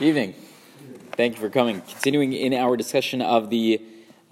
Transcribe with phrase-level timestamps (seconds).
[0.00, 0.34] Evening.
[1.12, 1.82] Thank you for coming.
[1.82, 3.82] Continuing in our discussion of the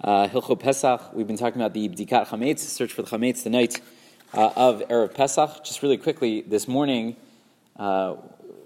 [0.01, 3.51] uh, Hilchot Pesach, we've been talking about the Bdikat Chametz, search for the Chametz, the
[3.51, 3.79] night
[4.33, 5.63] uh, of Erev Pesach.
[5.63, 7.17] Just really quickly, this morning
[7.77, 8.15] uh,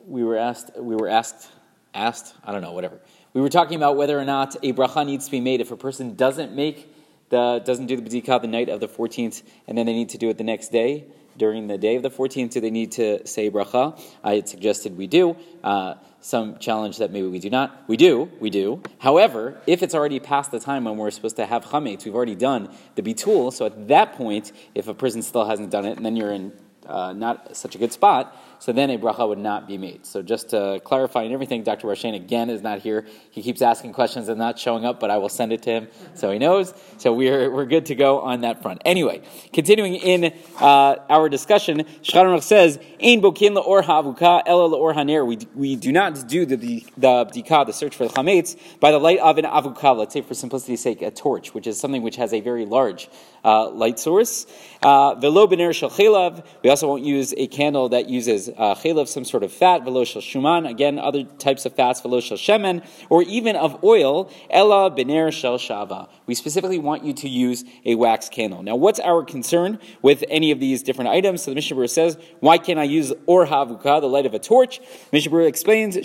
[0.07, 1.49] we were asked, we were asked,
[1.93, 3.01] asked, I don't know, whatever.
[3.33, 5.75] We were talking about whether or not a bracha needs to be made if a
[5.75, 6.89] person doesn't make
[7.27, 10.17] the, doesn't do the Bdikat the night of the 14th, and then they need to
[10.17, 11.03] do it the next day
[11.37, 13.99] during the day of the 14th, do they need to say bracha?
[14.23, 15.35] I had suggested we do.
[15.63, 17.83] Uh, some challenge that maybe we do not.
[17.87, 18.81] We do, we do.
[18.99, 22.35] However, if it's already past the time when we're supposed to have chametz, we've already
[22.35, 23.51] done the bitul.
[23.51, 26.53] So at that point, if a person still hasn't done it, and then you're in
[26.85, 30.05] uh, not such a good spot, so then a bracha would not be made.
[30.05, 31.85] So just to clarify and everything, Dr.
[31.89, 33.05] Rashain again is not here.
[33.29, 35.87] He keeps asking questions and not showing up, but I will send it to him
[36.13, 36.73] so he knows.
[36.97, 38.81] So we're, we're good to go on that front.
[38.85, 45.27] Anyway, continuing in uh, our discussion, Shulchan says, Ein bokin la'or ha'avuka ela haner.
[45.27, 48.91] We, we do not do the, the, the bdika, the search for the chametz, by
[48.91, 52.01] the light of an avuka, let's say for simplicity's sake, a torch, which is something
[52.01, 53.09] which has a very large
[53.43, 54.45] uh, light source.
[54.81, 59.43] Uh, velo shel We also won't use a candle that uses uh, chelav, some sort
[59.43, 64.31] of fat, veloshal shuman, again, other types of fats, veloshal shemen, or even of oil,
[64.49, 66.07] ella bener shel shava.
[66.25, 68.63] We specifically want you to use a wax candle.
[68.63, 71.43] Now, what's our concern with any of these different items?
[71.43, 74.39] So the Mishnah Berurah says, why can't I use or havuka, the light of a
[74.39, 74.79] torch?
[75.11, 75.95] Mishnah Berurah explains,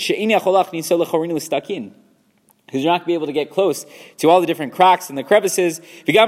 [2.69, 3.87] because you're not going to be able to get close
[4.19, 5.81] to all the different cracks and the crevices.
[6.07, 6.21] You're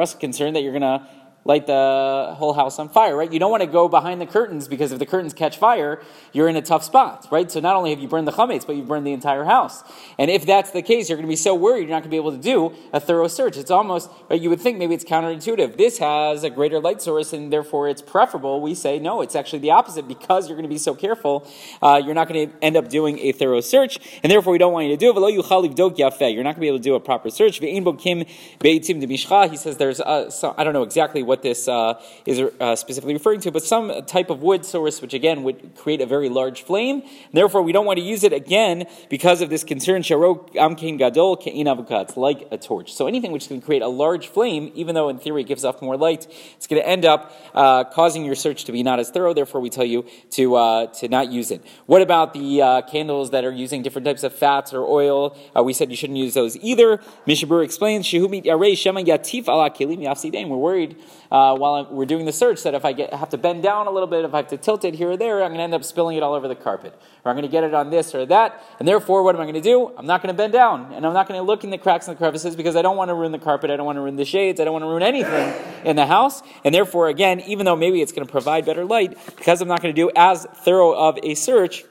[0.00, 1.06] also concerned that you're going to
[1.44, 3.32] light the whole house on fire, right?
[3.32, 6.00] You don't want to go behind the curtains because if the curtains catch fire,
[6.32, 7.50] you're in a tough spot, right?
[7.50, 9.82] So not only have you burned the chametz, but you've burned the entire house.
[10.18, 12.10] And if that's the case, you're going to be so worried you're not going to
[12.10, 13.56] be able to do a thorough search.
[13.56, 15.76] It's almost, right, you would think maybe it's counterintuitive.
[15.76, 18.60] This has a greater light source and therefore it's preferable.
[18.60, 21.48] We say no, it's actually the opposite because you're going to be so careful.
[21.80, 24.72] Uh, you're not going to end up doing a thorough search, and therefore we don't
[24.72, 25.14] want you to do it.
[25.14, 27.58] You're not going to be able to do a proper search.
[27.58, 31.94] He says there's, uh, so, I don't know exactly what what this uh,
[32.26, 36.02] is uh, specifically referring to, but some type of wood source, which again would create
[36.02, 37.02] a very large flame.
[37.32, 40.02] Therefore, we don't want to use it again because of this concern.
[40.02, 42.92] amkein gadol It's like a torch.
[42.92, 45.80] So anything which can create a large flame, even though in theory it gives off
[45.80, 46.26] more light,
[46.56, 49.32] it's going to end up uh, causing your search to be not as thorough.
[49.32, 51.64] Therefore, we tell you to uh, to not use it.
[51.86, 55.34] What about the uh, candles that are using different types of fats or oil?
[55.56, 57.00] Uh, we said you shouldn't use those either.
[57.24, 60.02] Mishnah Berurah explains, "Shehumit yarei shema yatif ala kelim
[60.50, 60.96] We're worried
[61.32, 63.86] uh, while I'm, we're doing the search that if I get, have to bend down
[63.86, 65.64] a little bit, if I have to tilt it here or there, I'm going to
[65.64, 66.92] end up spilling it all over the carpet.
[67.24, 68.62] Or I'm going to get it on this or that.
[68.78, 69.92] And therefore, what am I going to do?
[69.96, 70.92] I'm not going to bend down.
[70.92, 72.98] And I'm not going to look in the cracks and the crevices because I don't
[72.98, 73.70] want to ruin the carpet.
[73.70, 74.60] I don't want to ruin the shades.
[74.60, 75.54] I don't want to ruin anything
[75.86, 76.42] in the house.
[76.64, 79.80] And therefore, again, even though maybe it's going to provide better light, because I'm not
[79.80, 81.86] going to do as thorough of a search,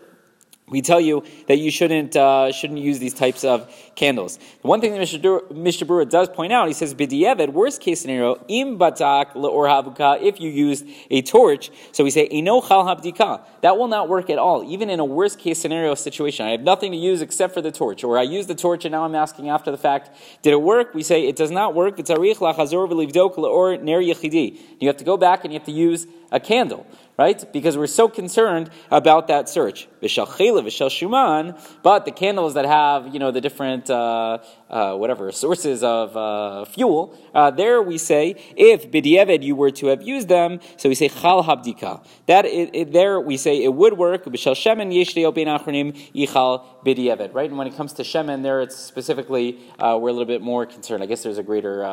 [0.72, 4.38] we tell you that you shouldn't uh, shouldn't use these types of candles.
[4.38, 8.44] The one thing that Mishnah Berurah does point out, he says, "B'diavad, worst case scenario,
[8.48, 13.44] im batak leor havuka, if you used a torch." So we say, "Eno chal habdika."
[13.62, 16.48] That will not work at all, even in a worst case scenario situation.
[16.48, 18.94] I have nothing to use except for the torch, or I use the torch and
[18.94, 20.10] now I'm asking after the fact,
[20.42, 20.94] did it work?
[20.94, 22.00] We say it does not work.
[22.00, 24.58] It's arich lachazor v'livdok or ner yechidi.
[24.80, 26.86] You have to go back and you have to use a candle
[27.22, 27.54] right?
[27.54, 29.88] Because we're so concerned about that search.
[30.02, 31.46] Vishal chela, shuman,
[31.84, 34.40] but the candles that have, you know, the different, uh,
[34.70, 39.88] uh, whatever, sources of uh, fuel, uh, there we say, if b'diavad you were to
[39.88, 42.04] have used them, so we say chal habdika.
[42.26, 47.50] That, it, it, there we say it would work, vishal shemen achronim yichal b'diavad, right?
[47.50, 50.66] And when it comes to shemen, there it's specifically, uh, we're a little bit more
[50.66, 51.04] concerned.
[51.04, 51.86] I guess there's a greater,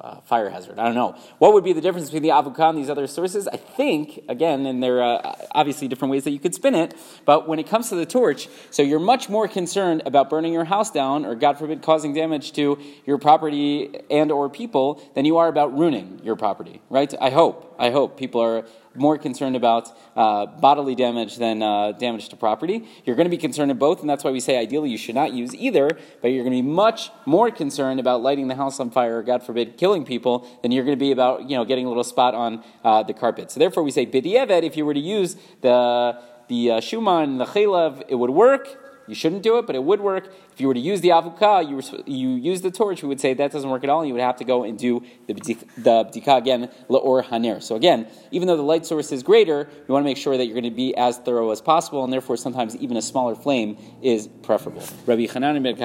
[0.00, 0.78] uh, fire hazard.
[0.78, 1.16] I don't know.
[1.38, 3.46] What would be the difference between the avukah and these other sources?
[3.48, 6.94] I think, again, and there are uh, obviously different ways that you could spin it,
[7.24, 10.64] but when it comes to the torch, so you're much more concerned about burning your
[10.64, 15.36] house down or, God forbid, causing damage to your property and or people than you
[15.36, 17.12] are about ruining your property, right?
[17.20, 17.73] I hope.
[17.78, 18.64] I hope people are
[18.94, 22.86] more concerned about uh, bodily damage than uh, damage to property.
[23.04, 25.14] You're going to be concerned in both, and that's why we say ideally you should
[25.14, 25.90] not use either,
[26.22, 29.22] but you're going to be much more concerned about lighting the house on fire or,
[29.22, 32.04] God forbid, killing people than you're going to be about, you know, getting a little
[32.04, 33.50] spot on uh, the carpet.
[33.50, 36.18] So therefore we say bidiyeved, if you were to use the,
[36.48, 38.83] the uh, shuman the chaylev, it would work.
[39.06, 40.32] You shouldn't do it, but it would work.
[40.52, 43.34] If you were to use the avuka, you, you use the torch, we would say
[43.34, 44.00] that doesn't work at all.
[44.00, 47.62] and You would have to go and do the, the bdika again, laor haner.
[47.62, 50.46] So again, even though the light source is greater, you want to make sure that
[50.46, 53.76] you're going to be as thorough as possible, and therefore sometimes even a smaller flame
[54.02, 54.82] is preferable.
[55.06, 55.76] Rabbi Chanan ben